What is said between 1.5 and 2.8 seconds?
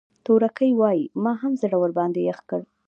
زړه ورباندې يخ کړ.